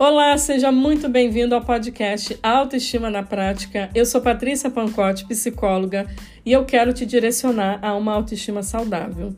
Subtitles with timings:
[0.00, 3.90] Olá, seja muito bem-vindo ao podcast Autoestima na Prática.
[3.92, 6.06] Eu sou Patrícia Pancotti, psicóloga,
[6.46, 9.34] e eu quero te direcionar a uma autoestima saudável.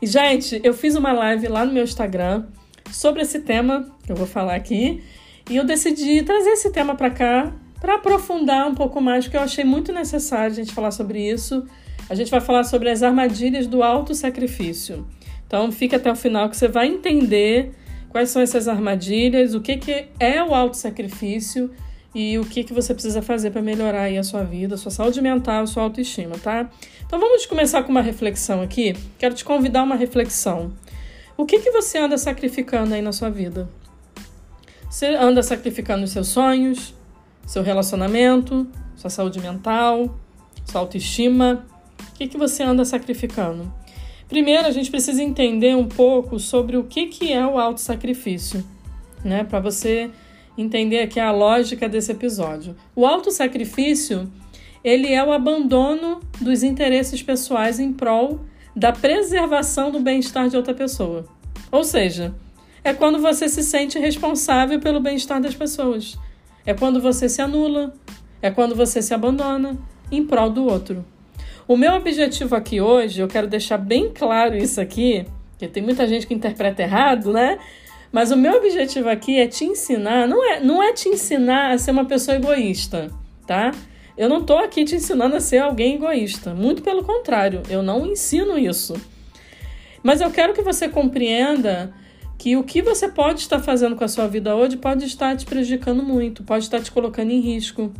[0.00, 2.44] E, gente, eu fiz uma live lá no meu Instagram
[2.92, 5.02] sobre esse tema que eu vou falar aqui,
[5.50, 9.42] e eu decidi trazer esse tema para cá para aprofundar um pouco mais, porque eu
[9.42, 11.66] achei muito necessário a gente falar sobre isso.
[12.08, 15.04] A gente vai falar sobre as armadilhas do autossacrifício.
[15.44, 17.74] Então, fica até o final que você vai entender
[18.14, 21.68] quais são essas armadilhas, o que, que é o autossacrifício
[22.14, 24.92] e o que, que você precisa fazer para melhorar aí a sua vida, a sua
[24.92, 26.70] saúde mental, a sua autoestima, tá?
[27.04, 28.94] Então vamos começar com uma reflexão aqui.
[29.18, 30.72] Quero te convidar a uma reflexão.
[31.36, 33.68] O que, que você anda sacrificando aí na sua vida?
[34.88, 36.94] Você anda sacrificando os seus sonhos,
[37.44, 40.16] seu relacionamento, sua saúde mental,
[40.64, 41.66] sua autoestima?
[42.10, 43.74] O que, que você anda sacrificando?
[44.28, 48.64] Primeiro, a gente precisa entender um pouco sobre o que, que é o autossacrifício,
[49.24, 49.44] né?
[49.44, 50.10] Para você
[50.56, 52.74] entender aqui a lógica desse episódio.
[52.94, 54.30] O autossacrifício,
[54.82, 58.40] ele é o abandono dos interesses pessoais em prol
[58.74, 61.26] da preservação do bem-estar de outra pessoa.
[61.70, 62.34] Ou seja,
[62.82, 66.18] é quando você se sente responsável pelo bem-estar das pessoas.
[66.66, 67.94] É quando você se anula,
[68.40, 69.78] é quando você se abandona
[70.10, 71.04] em prol do outro.
[71.66, 76.06] O meu objetivo aqui hoje, eu quero deixar bem claro isso aqui, porque tem muita
[76.06, 77.58] gente que interpreta errado, né?
[78.12, 81.78] Mas o meu objetivo aqui é te ensinar, não é, não é te ensinar a
[81.78, 83.10] ser uma pessoa egoísta,
[83.46, 83.72] tá?
[84.16, 88.06] Eu não tô aqui te ensinando a ser alguém egoísta, muito pelo contrário, eu não
[88.06, 88.94] ensino isso.
[90.02, 91.92] Mas eu quero que você compreenda
[92.38, 95.46] que o que você pode estar fazendo com a sua vida hoje pode estar te
[95.46, 97.90] prejudicando muito, pode estar te colocando em risco,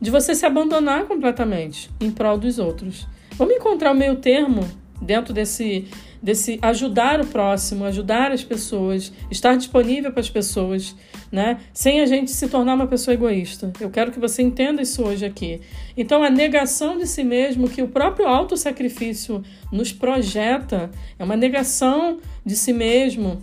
[0.00, 3.06] de você se abandonar completamente em prol dos outros.
[3.32, 4.68] Vamos encontrar o meio termo
[5.00, 5.86] dentro desse
[6.22, 10.96] desse ajudar o próximo, ajudar as pessoas, estar disponível para as pessoas,
[11.30, 11.60] né?
[11.72, 13.72] Sem a gente se tornar uma pessoa egoísta.
[13.80, 15.60] Eu quero que você entenda isso hoje aqui.
[15.96, 22.18] Então, a negação de si mesmo que o próprio autossacrifício nos projeta é uma negação
[22.44, 23.40] de si mesmo,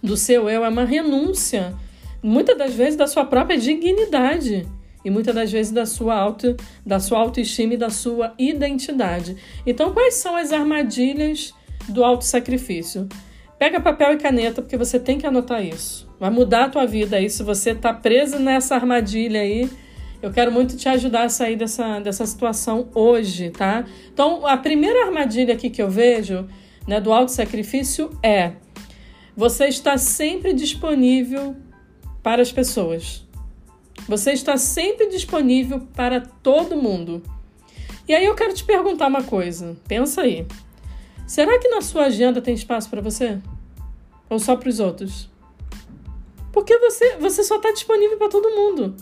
[0.00, 1.74] do seu eu, é uma renúncia,
[2.22, 4.66] muitas das vezes da sua própria dignidade
[5.04, 9.36] e muitas das vezes da sua auto, da sua autoestima e da sua identidade.
[9.66, 11.52] Então, quais são as armadilhas
[11.88, 13.08] do autossacrifício?
[13.58, 16.08] Pega papel e caneta porque você tem que anotar isso.
[16.18, 19.70] Vai mudar a tua vida aí se você está preso nessa armadilha aí.
[20.22, 23.84] Eu quero muito te ajudar a sair dessa, dessa situação hoje, tá?
[24.12, 26.48] Então, a primeira armadilha aqui que eu vejo,
[26.88, 28.52] né, do autossacrifício é
[29.36, 31.56] você está sempre disponível
[32.22, 33.23] para as pessoas.
[34.08, 37.22] Você está sempre disponível para todo mundo.
[38.06, 39.76] E aí eu quero te perguntar uma coisa.
[39.88, 40.46] Pensa aí.
[41.26, 43.38] Será que na sua agenda tem espaço para você?
[44.28, 45.30] Ou só para os outros?
[46.52, 48.94] Porque você, você só está disponível para todo mundo.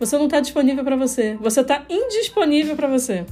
[0.00, 1.36] Você não está disponível para você.
[1.40, 3.24] Você está indisponível para você.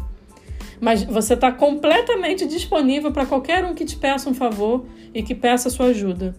[0.81, 5.35] Mas você está completamente disponível para qualquer um que te peça um favor e que
[5.35, 6.37] peça sua ajuda.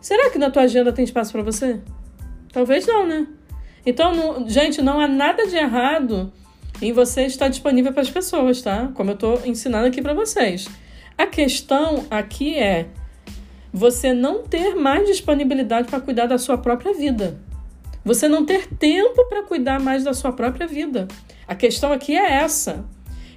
[0.00, 1.80] Será que na tua agenda tem espaço para você?
[2.52, 3.26] Talvez não, né?
[3.84, 6.32] Então, não, gente, não há nada de errado
[6.80, 8.90] em você estar disponível para as pessoas, tá?
[8.94, 10.68] Como eu estou ensinando aqui para vocês.
[11.16, 12.88] A questão aqui é
[13.72, 17.38] você não ter mais disponibilidade para cuidar da sua própria vida.
[18.04, 21.06] Você não ter tempo para cuidar mais da sua própria vida.
[21.46, 22.84] A questão aqui é essa.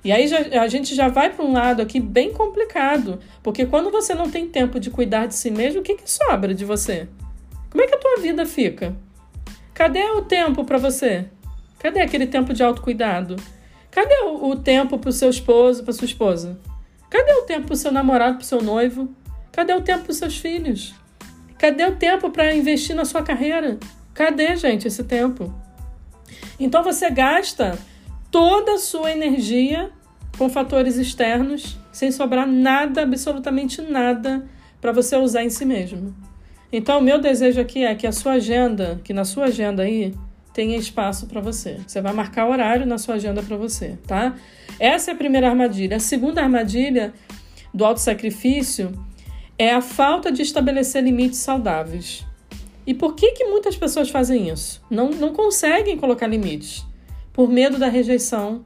[0.04, 3.90] E aí já, a gente já vai para um lado aqui bem complicado, porque quando
[3.90, 7.08] você não tem tempo de cuidar de si mesmo, o que, que sobra de você?
[7.70, 8.94] Como é que a tua vida fica?
[9.74, 11.26] Cadê o tempo para você?
[11.80, 13.36] Cadê aquele tempo de autocuidado?
[13.90, 16.60] Cadê o, o tempo para o seu esposo, para sua esposa?
[17.10, 19.10] Cadê o tempo para o seu namorado, para o seu noivo?
[19.52, 20.94] Cadê o tempo para os seus filhos?
[21.58, 23.80] Cadê o tempo para investir na sua carreira?
[24.14, 25.52] Cadê, gente, esse tempo?
[26.60, 27.78] Então você gasta
[28.30, 29.92] toda a sua energia
[30.38, 34.48] com fatores externos, sem sobrar nada, absolutamente nada,
[34.80, 36.16] para você usar em si mesmo.
[36.76, 40.12] Então, o meu desejo aqui é que a sua agenda, que na sua agenda aí,
[40.56, 41.80] tenha espaço para você.
[41.86, 44.36] Você vai marcar horário na sua agenda para você, tá?
[44.80, 45.98] Essa é a primeira armadilha.
[45.98, 47.14] A segunda armadilha
[47.72, 48.92] do autossacrifício
[49.56, 52.26] é a falta de estabelecer limites saudáveis.
[52.88, 54.82] E por que, que muitas pessoas fazem isso?
[54.90, 56.84] Não, não conseguem colocar limites.
[57.32, 58.66] Por medo da rejeição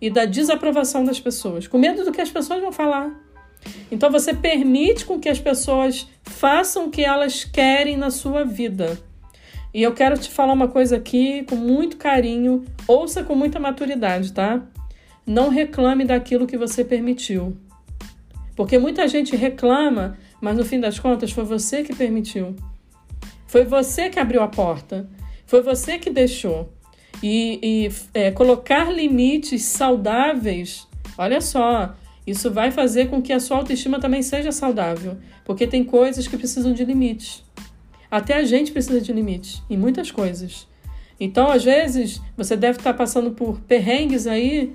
[0.00, 1.66] e da desaprovação das pessoas.
[1.66, 3.14] Com medo do que as pessoas vão falar.
[3.90, 8.98] Então você permite com que as pessoas façam o que elas querem na sua vida.
[9.72, 14.32] E eu quero te falar uma coisa aqui com muito carinho, ouça com muita maturidade,
[14.32, 14.62] tá?
[15.26, 17.56] Não reclame daquilo que você permitiu.
[18.54, 22.54] Porque muita gente reclama, mas no fim das contas foi você que permitiu.
[23.46, 25.08] Foi você que abriu a porta.
[25.46, 26.72] Foi você que deixou.
[27.22, 30.86] E, e é, colocar limites saudáveis,
[31.16, 31.94] olha só,
[32.26, 35.18] isso vai fazer com que a sua autoestima também seja saudável.
[35.44, 37.44] Porque tem coisas que precisam de limites.
[38.10, 40.66] Até a gente precisa de limites em muitas coisas.
[41.18, 44.72] Então, às vezes, você deve estar passando por perrengues aí,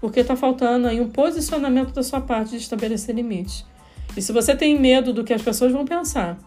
[0.00, 3.64] porque está faltando aí um posicionamento da sua parte de estabelecer limites.
[4.16, 6.38] E se você tem medo do que as pessoas vão pensar,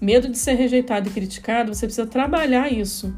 [0.00, 3.14] medo de ser rejeitado e criticado, você precisa trabalhar isso,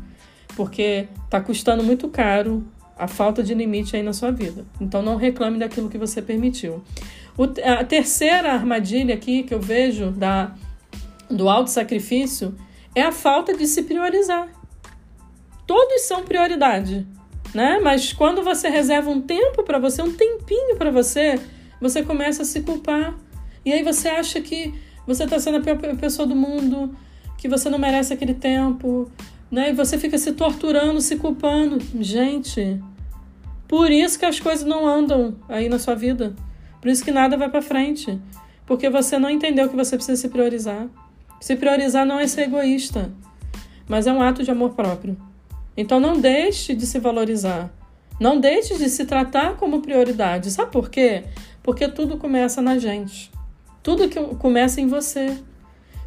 [0.56, 2.64] porque está custando muito caro
[3.00, 4.66] a falta de limite aí na sua vida.
[4.78, 6.82] Então não reclame daquilo que você permitiu.
[7.36, 10.54] O, a terceira armadilha aqui que eu vejo da,
[11.30, 12.54] do auto-sacrifício
[12.94, 14.48] é a falta de se priorizar.
[15.66, 17.06] Todos são prioridade,
[17.54, 17.80] né?
[17.82, 21.40] Mas quando você reserva um tempo para você, um tempinho para você,
[21.80, 23.14] você começa a se culpar.
[23.64, 24.74] E aí você acha que
[25.06, 26.94] você está sendo a pior pessoa do mundo,
[27.38, 29.10] que você não merece aquele tempo,
[29.50, 29.70] né?
[29.70, 31.78] E você fica se torturando, se culpando.
[32.00, 32.80] Gente,
[33.70, 36.34] por isso que as coisas não andam aí na sua vida.
[36.80, 38.20] Por isso que nada vai para frente.
[38.66, 40.88] Porque você não entendeu que você precisa se priorizar.
[41.40, 43.12] Se priorizar não é ser egoísta,
[43.86, 45.16] mas é um ato de amor próprio.
[45.76, 47.72] Então não deixe de se valorizar.
[48.18, 50.50] Não deixe de se tratar como prioridade.
[50.50, 51.22] Sabe por quê?
[51.62, 53.30] Porque tudo começa na gente.
[53.84, 55.38] Tudo que começa em você.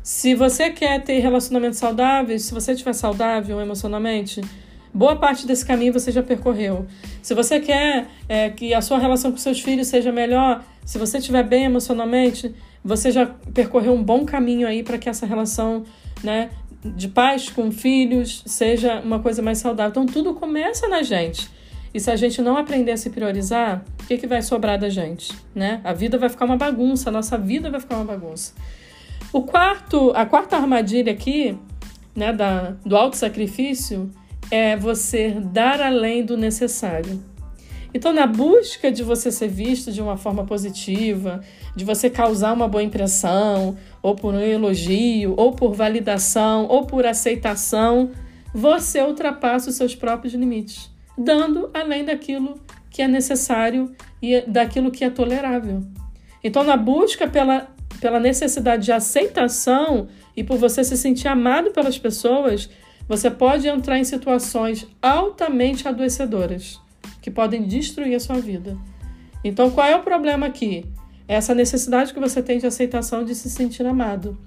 [0.03, 4.41] Se você quer ter relacionamentos saudáveis, se você estiver saudável emocionalmente,
[4.93, 6.85] boa parte desse caminho você já percorreu.
[7.21, 11.17] Se você quer é, que a sua relação com seus filhos seja melhor, se você
[11.17, 12.53] estiver bem emocionalmente,
[12.83, 15.83] você já percorreu um bom caminho aí para que essa relação
[16.23, 16.49] né,
[16.83, 19.91] de pais com filhos seja uma coisa mais saudável.
[19.91, 21.49] Então tudo começa na gente.
[21.93, 24.89] E se a gente não aprender a se priorizar, o que, que vai sobrar da
[24.89, 25.31] gente?
[25.53, 25.79] Né?
[25.83, 28.53] A vida vai ficar uma bagunça, a nossa vida vai ficar uma bagunça.
[29.31, 31.57] O quarto, a quarta armadilha aqui,
[32.15, 34.09] né, da, do auto-sacrifício,
[34.49, 37.23] é você dar além do necessário.
[37.93, 41.41] Então, na busca de você ser visto de uma forma positiva,
[41.75, 47.05] de você causar uma boa impressão, ou por um elogio, ou por validação, ou por
[47.05, 48.11] aceitação,
[48.53, 52.59] você ultrapassa os seus próprios limites, dando além daquilo
[52.89, 53.91] que é necessário
[54.21, 55.83] e daquilo que é tolerável.
[56.43, 57.73] Então, na busca pela
[58.03, 62.69] pela necessidade de aceitação e por você se sentir amado pelas pessoas,
[63.07, 66.79] você pode entrar em situações altamente adoecedoras
[67.21, 68.77] que podem destruir a sua vida.
[69.43, 70.85] Então, qual é o problema aqui?
[71.27, 74.37] Essa necessidade que você tem de aceitação de se sentir amado.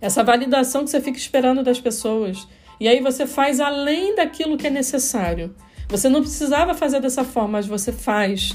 [0.00, 2.46] Essa validação que você fica esperando das pessoas.
[2.80, 5.54] E aí você faz além daquilo que é necessário.
[5.88, 8.54] Você não precisava fazer dessa forma, mas você faz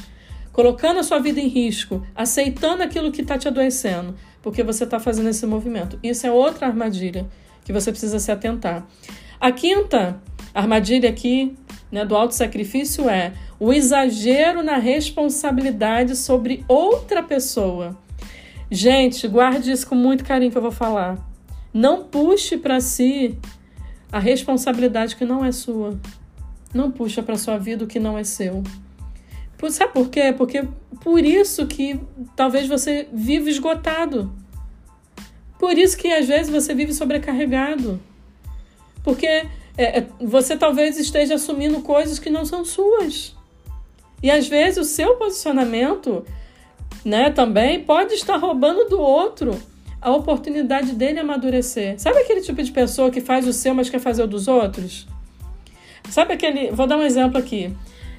[0.51, 4.99] colocando a sua vida em risco, aceitando aquilo que está te adoecendo, porque você está
[4.99, 5.97] fazendo esse movimento.
[6.03, 7.27] Isso é outra armadilha
[7.69, 8.83] que você precisa se atentar.
[9.39, 10.19] A quinta
[10.55, 11.55] armadilha aqui
[11.91, 17.95] né, do auto-sacrifício é o exagero na responsabilidade sobre outra pessoa.
[18.71, 21.19] Gente, guarde isso com muito carinho que eu vou falar.
[21.71, 23.37] Não puxe para si
[24.11, 25.95] a responsabilidade que não é sua.
[26.73, 28.63] Não puxa para sua vida o que não é seu.
[29.69, 30.33] Sabe por quê?
[30.35, 30.67] Porque
[31.03, 31.99] por isso que
[32.35, 34.33] talvez você vive esgotado.
[35.59, 37.99] Por isso que às vezes você vive sobrecarregado.
[39.03, 43.35] Porque é, é, você talvez esteja assumindo coisas que não são suas.
[44.23, 46.25] E às vezes o seu posicionamento
[47.05, 49.59] né, também pode estar roubando do outro
[50.01, 51.99] a oportunidade dele amadurecer.
[51.99, 55.07] Sabe aquele tipo de pessoa que faz o seu, mas quer fazer o dos outros?
[56.09, 56.71] Sabe aquele.
[56.71, 57.75] Vou dar um exemplo aqui.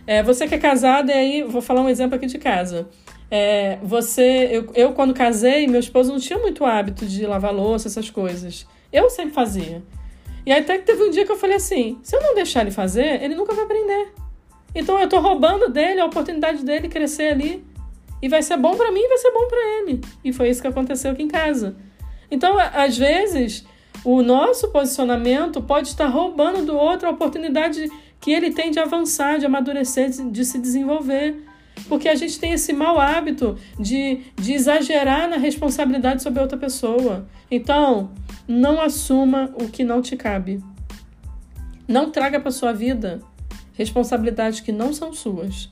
[0.06, 2.88] É, você que é casada, e aí vou falar um exemplo aqui de casa.
[3.30, 7.86] É, você, eu, eu, quando casei, meu esposo não tinha muito hábito de lavar louça,
[7.88, 8.66] essas coisas.
[8.92, 9.82] Eu sempre fazia.
[10.44, 12.70] E até que teve um dia que eu falei assim: se eu não deixar ele
[12.70, 14.12] fazer, ele nunca vai aprender.
[14.74, 17.64] Então eu tô roubando dele a oportunidade dele crescer ali.
[18.22, 20.00] E vai ser bom para mim e vai ser bom para ele.
[20.22, 21.76] E foi isso que aconteceu aqui em casa.
[22.30, 23.64] Então, às vezes,
[24.04, 29.38] o nosso posicionamento pode estar roubando do outro a oportunidade que ele tem de avançar,
[29.38, 31.42] de amadurecer, de se desenvolver.
[31.88, 37.26] Porque a gente tem esse mau hábito de, de exagerar na responsabilidade sobre outra pessoa.
[37.50, 38.10] Então,
[38.46, 40.62] não assuma o que não te cabe.
[41.86, 43.20] Não traga para sua vida
[43.74, 45.70] responsabilidades que não são suas.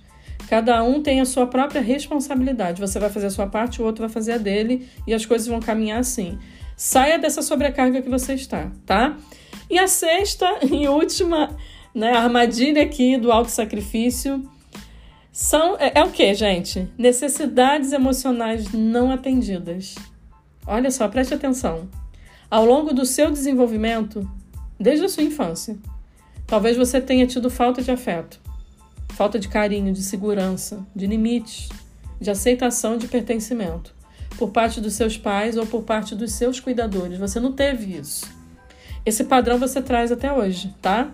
[0.48, 2.80] Cada um tem a sua própria responsabilidade.
[2.80, 5.46] Você vai fazer a sua parte, o outro vai fazer a dele e as coisas
[5.46, 6.38] vão caminhar assim.
[6.76, 9.16] Saia dessa sobrecarga que você está, tá?
[9.68, 11.54] E a sexta e última
[11.94, 14.42] né, armadilha aqui do auto-sacrifício
[15.40, 16.88] são, é, é o que, gente?
[16.98, 19.94] Necessidades emocionais não atendidas.
[20.66, 21.88] Olha só, preste atenção.
[22.50, 24.28] ao longo do seu desenvolvimento,
[24.80, 25.76] desde a sua infância,
[26.44, 28.40] talvez você tenha tido falta de afeto,
[29.10, 31.68] falta de carinho, de segurança, de limites,
[32.20, 33.94] de aceitação, de pertencimento
[34.36, 37.16] por parte dos seus pais ou por parte dos seus cuidadores.
[37.16, 38.26] Você não teve isso.
[39.06, 41.12] Esse padrão você traz até hoje, tá?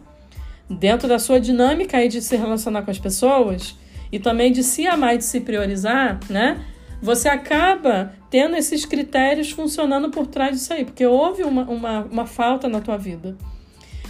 [0.70, 3.76] Dentro da sua dinâmica aí de se relacionar com as pessoas
[4.14, 6.64] e também de se amar e de se priorizar, né?
[7.02, 12.24] Você acaba tendo esses critérios funcionando por trás disso aí, porque houve uma, uma, uma
[12.24, 13.36] falta na tua vida.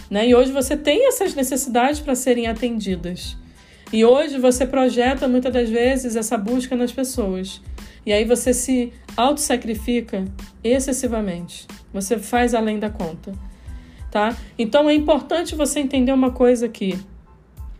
[0.07, 0.27] Né?
[0.27, 3.35] E hoje você tem essas necessidades para serem atendidas.
[3.91, 7.59] E hoje você projeta muitas das vezes essa busca nas pessoas.
[8.05, 10.23] E aí você se auto-sacrifica
[10.63, 11.65] excessivamente.
[11.91, 13.33] Você faz além da conta.
[14.11, 14.37] Tá?
[14.55, 16.95] Então é importante você entender uma coisa aqui.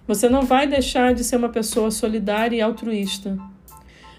[0.07, 3.37] Você não vai deixar de ser uma pessoa solidária e altruísta.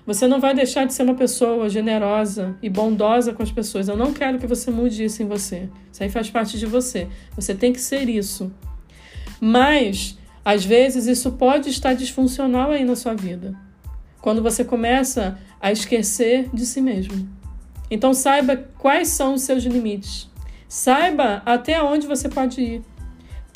[0.07, 3.89] Você não vai deixar de ser uma pessoa generosa e bondosa com as pessoas.
[3.89, 5.69] Eu não quero que você mude isso em você.
[5.93, 7.09] Isso aí faz parte de você.
[7.35, 8.53] Você tem que ser isso.
[9.41, 13.55] Mas, às vezes, isso pode estar disfuncional aí na sua vida.
[14.21, 17.29] Quando você começa a esquecer de si mesmo.
[17.91, 20.29] Então saiba quais são os seus limites.
[20.69, 22.83] Saiba até onde você pode ir.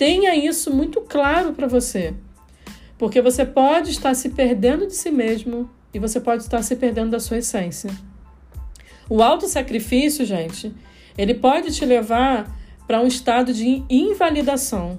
[0.01, 2.15] Tenha isso muito claro para você.
[2.97, 7.11] Porque você pode estar se perdendo de si mesmo e você pode estar se perdendo
[7.11, 7.91] da sua essência.
[9.11, 10.75] O auto-sacrifício, gente,
[11.19, 12.51] ele pode te levar
[12.87, 14.99] para um estado de invalidação.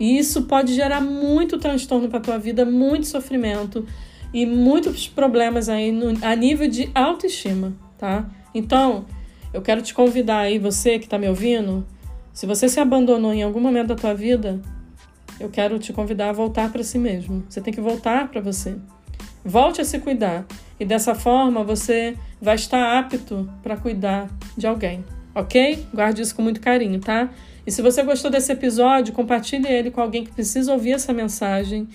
[0.00, 3.86] E isso pode gerar muito transtorno para a tua vida, muito sofrimento,
[4.32, 8.26] e muitos problemas aí no, a nível de autoestima, tá?
[8.54, 9.04] Então,
[9.52, 11.86] eu quero te convidar aí, você que está me ouvindo,
[12.32, 14.60] se você se abandonou em algum momento da tua vida,
[15.38, 17.44] eu quero te convidar a voltar para si mesmo.
[17.48, 18.76] Você tem que voltar para você.
[19.44, 20.46] Volte a se cuidar
[20.78, 25.84] e dessa forma você vai estar apto para cuidar de alguém, ok?
[25.92, 27.28] Guarde isso com muito carinho, tá?
[27.66, 31.88] E se você gostou desse episódio, compartilhe ele com alguém que precisa ouvir essa mensagem.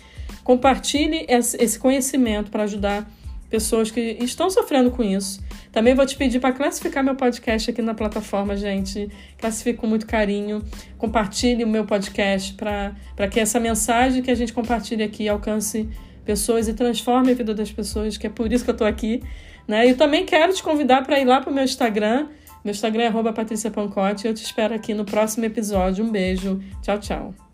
[0.44, 3.10] Compartilhe esse conhecimento para ajudar
[3.50, 5.42] pessoas que estão sofrendo com isso.
[5.72, 9.10] Também vou te pedir para classificar meu podcast aqui na plataforma, gente.
[9.38, 10.64] Classifique com muito carinho.
[10.98, 15.90] Compartilhe o meu podcast para que essa mensagem que a gente compartilha aqui alcance
[16.26, 19.24] pessoas e transforme a vida das pessoas, que é por isso que eu estou aqui.
[19.68, 19.88] Né?
[19.88, 22.28] E também quero te convidar para ir lá para o meu Instagram.
[22.64, 24.28] Meu Instagram é Patrícia Pancotti.
[24.28, 26.04] Eu te espero aqui no próximo episódio.
[26.04, 26.62] Um beijo.
[26.82, 27.47] Tchau, tchau.